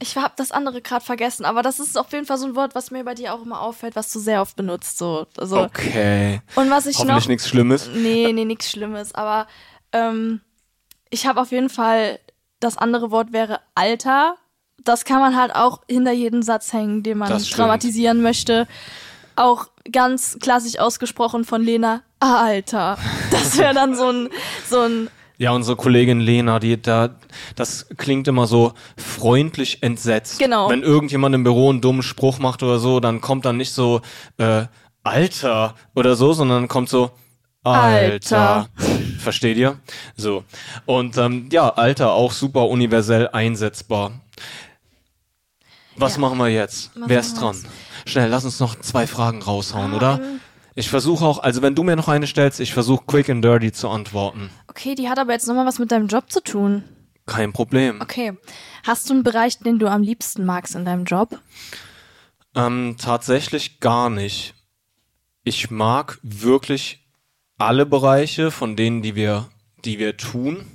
[0.00, 2.74] ich habe das andere gerade vergessen, aber das ist auf jeden Fall so ein Wort,
[2.74, 4.98] was mir bei dir auch immer auffällt, was du sehr oft benutzt.
[4.98, 6.42] So, also, Okay.
[6.56, 7.28] Und was ich Hoffentlich noch.
[7.28, 7.88] nichts Schlimmes.
[7.94, 9.14] Nee, nee, nichts Schlimmes.
[9.14, 9.46] Aber
[9.92, 10.40] ähm,
[11.10, 12.18] ich habe auf jeden Fall,
[12.60, 14.36] das andere Wort wäre Alter.
[14.82, 18.66] Das kann man halt auch hinter jeden Satz hängen, den man dramatisieren möchte.
[19.36, 22.98] Auch ganz klassisch ausgesprochen von Lena, ah, Alter.
[23.30, 24.28] Das wäre dann so ein,
[24.68, 27.10] so ein, Ja, unsere Kollegin Lena, die da,
[27.56, 30.38] das klingt immer so freundlich entsetzt.
[30.38, 30.70] Genau.
[30.70, 34.00] Wenn irgendjemand im Büro einen dummen Spruch macht oder so, dann kommt dann nicht so,
[34.38, 34.66] äh,
[35.02, 37.10] Alter oder so, sondern kommt so,
[37.64, 38.68] Alter.
[38.68, 38.68] Alter.
[39.18, 39.78] Versteht ihr?
[40.16, 40.44] So.
[40.86, 44.12] Und ähm, ja, Alter auch super universell einsetzbar.
[45.96, 46.20] Was Ja.
[46.20, 46.90] machen wir jetzt?
[46.94, 47.56] Was Wer ist dran?
[48.06, 50.20] Schnell, lass uns noch zwei Fragen raushauen, Ah, oder?
[50.74, 53.70] Ich versuche auch, also wenn du mir noch eine stellst, ich versuche quick and dirty
[53.72, 54.50] zu antworten.
[54.68, 56.82] okay, die hat aber jetzt nochmal was mit deinem Job zu tun.
[57.26, 58.00] Kein Problem.
[58.00, 58.34] Okay.
[58.84, 61.40] Hast du einen Bereich, den du am liebsten magst in deinem Job?
[62.54, 64.54] Ähm, tatsächlich gar nicht.
[65.42, 67.06] Ich mag wirklich
[67.56, 69.48] alle Bereiche von denen, die wir,
[69.84, 70.66] die wir tun.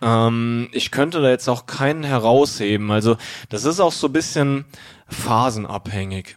[0.00, 2.90] Ähm, ich könnte da jetzt auch keinen herausheben.
[2.90, 3.16] Also
[3.50, 4.64] das ist auch so ein bisschen
[5.08, 6.36] phasenabhängig.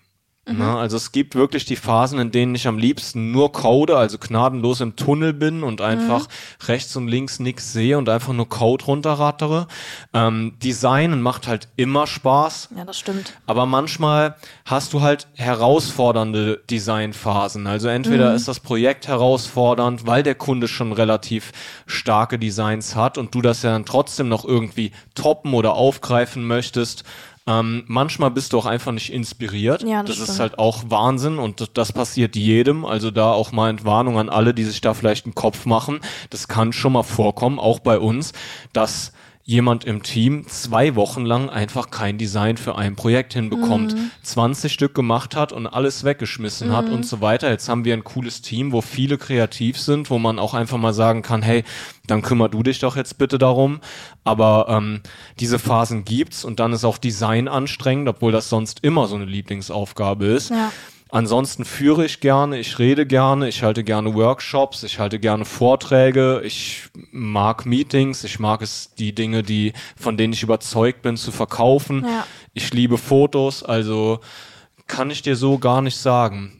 [0.53, 0.77] Ne?
[0.77, 4.81] Also es gibt wirklich die Phasen, in denen ich am liebsten nur code, also gnadenlos
[4.81, 6.27] im Tunnel bin und einfach
[6.67, 9.67] rechts und links nichts sehe und einfach nur Code runterrattere.
[10.13, 12.69] Ähm, Designen macht halt immer Spaß.
[12.77, 13.33] Ja, das stimmt.
[13.45, 17.67] Aber manchmal hast du halt herausfordernde Designphasen.
[17.67, 21.51] Also entweder ist das Projekt herausfordernd, weil der Kunde schon relativ
[21.85, 27.03] starke Designs hat und du das ja dann trotzdem noch irgendwie toppen oder aufgreifen möchtest.
[27.47, 29.81] Ähm, manchmal bist du auch einfach nicht inspiriert.
[29.83, 30.39] Ja, das das ist stimmt.
[30.39, 32.85] halt auch Wahnsinn und das passiert jedem.
[32.85, 36.01] Also da auch mal Entwarnung an alle, die sich da vielleicht einen Kopf machen.
[36.29, 38.33] Das kann schon mal vorkommen, auch bei uns,
[38.73, 39.13] dass
[39.47, 44.93] jemand im Team zwei Wochen lang einfach kein Design für ein Projekt hinbekommt, 20 Stück
[44.93, 47.49] gemacht hat und alles weggeschmissen hat und so weiter.
[47.49, 50.93] Jetzt haben wir ein cooles Team, wo viele kreativ sind, wo man auch einfach mal
[50.93, 51.63] sagen kann, hey,
[52.07, 53.79] dann kümmer du dich doch jetzt bitte darum.
[54.25, 54.99] Aber ähm,
[55.39, 59.25] diese Phasen gibt's und dann ist auch Design anstrengend, obwohl das sonst immer so eine
[59.25, 60.49] Lieblingsaufgabe ist.
[60.49, 60.73] Ja.
[61.09, 66.41] Ansonsten führe ich gerne, ich rede gerne, ich halte gerne Workshops, ich halte gerne Vorträge,
[66.43, 71.31] ich mag Meetings, ich mag es, die Dinge, die, von denen ich überzeugt bin, zu
[71.31, 72.03] verkaufen.
[72.03, 72.25] Ja.
[72.53, 74.19] Ich liebe Fotos, also
[74.87, 76.59] kann ich dir so gar nicht sagen.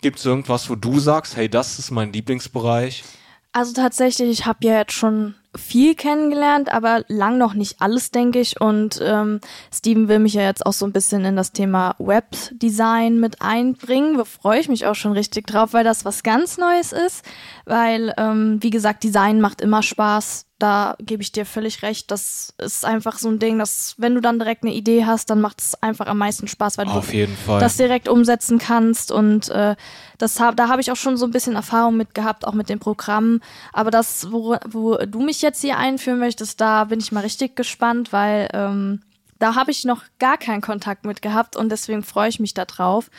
[0.00, 3.04] Gibt es irgendwas, wo du sagst, hey, das ist mein Lieblingsbereich?
[3.52, 8.40] Also tatsächlich, ich habe ja jetzt schon viel kennengelernt, aber lang noch nicht alles, denke
[8.40, 8.60] ich.
[8.60, 9.40] Und ähm,
[9.72, 14.16] Steven will mich ja jetzt auch so ein bisschen in das Thema Webdesign mit einbringen.
[14.16, 17.24] Da freue ich mich auch schon richtig drauf, weil das was ganz Neues ist.
[17.64, 20.46] Weil, ähm, wie gesagt, Design macht immer Spaß.
[20.58, 22.10] Da gebe ich dir völlig recht.
[22.10, 25.40] Das ist einfach so ein Ding, dass wenn du dann direkt eine Idee hast, dann
[25.40, 27.26] macht es einfach am meisten Spaß, weil Auf du
[27.58, 29.10] das direkt umsetzen kannst.
[29.10, 29.74] Und äh,
[30.18, 32.68] das hab, da habe ich auch schon so ein bisschen Erfahrung mit gehabt, auch mit
[32.68, 33.40] dem Programm.
[33.72, 37.56] Aber das, wo, wo du mich jetzt hier einführen möchtest, da bin ich mal richtig
[37.56, 39.02] gespannt, weil ähm,
[39.40, 42.64] da habe ich noch gar keinen Kontakt mit gehabt und deswegen freue ich mich da
[42.64, 43.10] drauf.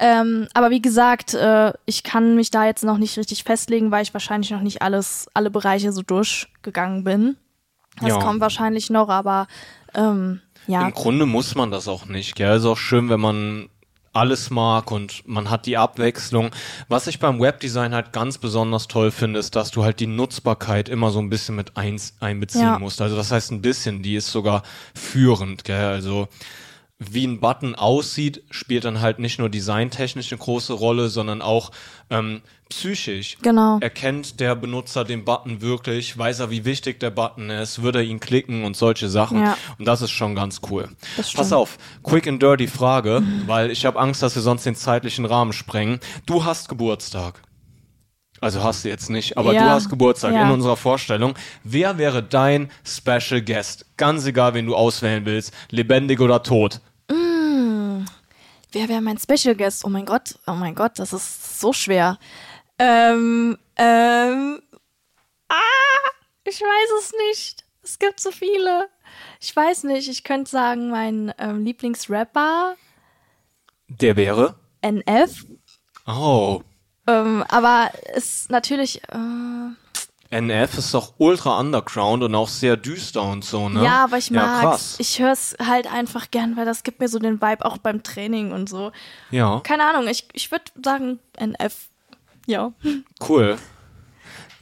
[0.00, 4.02] Ähm, aber wie gesagt, äh, ich kann mich da jetzt noch nicht richtig festlegen, weil
[4.02, 7.36] ich wahrscheinlich noch nicht alles, alle Bereiche so durchgegangen bin.
[8.00, 8.18] Das Ja.
[8.18, 9.46] kommt wahrscheinlich noch, aber
[9.94, 10.86] ähm, ja.
[10.86, 12.34] Im Grunde muss man das auch nicht.
[12.34, 12.56] Gell?
[12.56, 13.68] Ist auch schön, wenn man
[14.12, 16.50] alles mag und man hat die Abwechslung.
[16.88, 20.88] Was ich beim Webdesign halt ganz besonders toll finde, ist, dass du halt die Nutzbarkeit
[20.88, 22.78] immer so ein bisschen mit eins, einbeziehen Ja.
[22.78, 23.00] musst.
[23.02, 24.62] Also das heißt ein bisschen, die ist sogar
[24.94, 25.64] führend.
[25.64, 25.84] Gell?
[25.84, 26.28] Also
[27.02, 31.70] wie ein Button aussieht, spielt dann halt nicht nur designtechnisch eine große Rolle, sondern auch
[32.10, 33.38] ähm, psychisch.
[33.40, 33.78] Genau.
[33.80, 36.16] Erkennt der Benutzer den Button wirklich?
[36.18, 37.82] Weiß er, wie wichtig der Button ist?
[37.82, 39.42] Würde er ihn klicken und solche Sachen?
[39.42, 39.56] Ja.
[39.78, 40.90] Und das ist schon ganz cool.
[41.34, 45.24] Pass auf, quick and dirty Frage, weil ich habe Angst, dass wir sonst den zeitlichen
[45.24, 46.00] Rahmen sprengen.
[46.26, 47.42] Du hast Geburtstag.
[48.42, 49.64] Also hast du jetzt nicht, aber Ja.
[49.64, 50.44] du hast Geburtstag Ja.
[50.44, 51.34] in unserer Vorstellung.
[51.62, 53.86] Wer wäre dein Special Guest?
[53.98, 56.80] Ganz egal, wen du auswählen willst, lebendig oder tot.
[58.72, 59.84] Wer wäre mein Special Guest?
[59.84, 62.18] Oh mein Gott, oh mein Gott, das ist so schwer.
[62.78, 64.62] Ähm, ähm,
[65.48, 66.10] ah,
[66.44, 67.64] ich weiß es nicht.
[67.82, 68.88] Es gibt so viele.
[69.40, 70.08] Ich weiß nicht.
[70.08, 72.76] Ich könnte sagen, mein ähm, Lieblingsrapper,
[73.88, 74.54] Der wäre?
[74.82, 75.44] NF.
[76.06, 76.62] Oh,
[77.06, 79.74] Ähm, aber ist natürlich, äh,
[80.30, 83.82] NF ist doch ultra underground und auch sehr düster und so, ne?
[83.84, 84.60] ja, aber ich Ja, mag's.
[84.60, 84.96] krass.
[84.98, 88.02] ich höre es halt einfach gern, weil das gibt mir so den Vibe auch beim
[88.04, 88.92] Training und so.
[89.30, 91.88] ja, Keine Ahnung, ich, ich würde sagen NF.
[92.46, 92.72] Ja.
[93.28, 93.58] cool.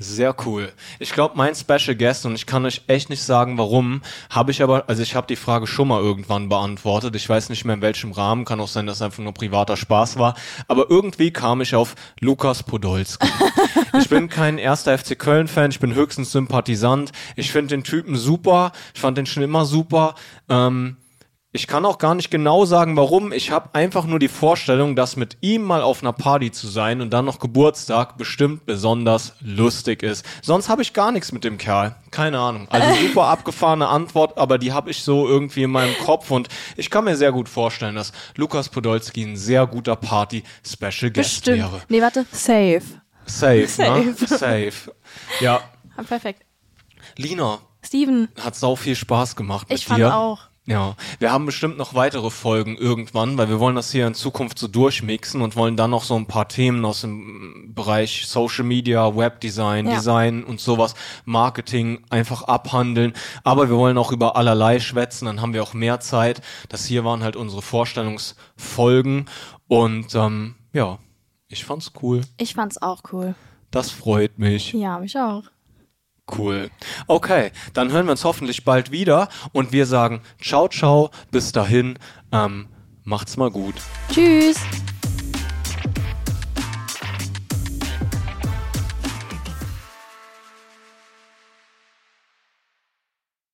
[0.00, 0.72] Sehr cool.
[1.00, 4.62] Ich glaube, mein Special Guest, und ich kann euch echt nicht sagen, warum, habe ich
[4.62, 7.16] aber, also ich habe die Frage schon mal irgendwann beantwortet.
[7.16, 9.76] Ich weiß nicht mehr in welchem Rahmen, kann auch sein, dass es einfach nur privater
[9.76, 10.36] Spaß war.
[10.68, 13.26] Aber irgendwie kam ich auf Lukas Podolski.
[13.98, 17.10] ich bin kein erster FC Köln-Fan, ich bin höchstens Sympathisant.
[17.34, 20.14] Ich finde den Typen super, ich fand den schon immer super.
[20.48, 20.96] Ähm,
[21.58, 23.32] ich kann auch gar nicht genau sagen, warum.
[23.32, 27.00] Ich habe einfach nur die Vorstellung, dass mit ihm mal auf einer Party zu sein
[27.00, 30.24] und dann noch Geburtstag bestimmt besonders lustig ist.
[30.40, 31.96] Sonst habe ich gar nichts mit dem Kerl.
[32.12, 32.68] Keine Ahnung.
[32.70, 36.90] Also super abgefahrene Antwort, aber die habe ich so irgendwie in meinem Kopf und ich
[36.90, 41.58] kann mir sehr gut vorstellen, dass Lukas Podolski ein sehr guter Party-Special Guest Bestimmt.
[41.58, 41.82] wäre.
[41.88, 42.24] Nee, warte.
[42.30, 42.82] Safe.
[43.26, 44.14] Safe, ne?
[44.16, 44.26] Safe.
[44.26, 44.94] Safe.
[45.40, 45.60] Ja.
[45.96, 46.44] Ah, perfekt.
[47.16, 50.14] Lina, Steven, hat sau viel Spaß gemacht mit ich fand dir.
[50.14, 50.47] auch.
[50.68, 54.58] Ja, wir haben bestimmt noch weitere Folgen irgendwann, weil wir wollen das hier in Zukunft
[54.58, 59.16] so durchmixen und wollen dann noch so ein paar Themen aus dem Bereich Social Media,
[59.16, 59.94] Webdesign, Ja.
[59.94, 63.14] Design und sowas, Marketing einfach abhandeln.
[63.44, 66.42] Aber wir wollen auch über allerlei schwätzen, dann haben wir auch mehr Zeit.
[66.68, 69.26] Das hier waren halt unsere Vorstellungsfolgen
[69.68, 70.98] und ähm, ja,
[71.48, 72.20] ich fand's cool.
[72.36, 73.34] Ich fand's auch cool.
[73.70, 74.74] Das freut mich.
[74.74, 75.44] Ja, mich auch.
[76.36, 76.70] Cool.
[77.06, 81.98] Okay, dann hören wir uns hoffentlich bald wieder und wir sagen ciao, ciao, bis dahin,
[82.32, 82.68] ähm,
[83.04, 83.74] macht's mal gut.
[84.12, 84.58] Tschüss.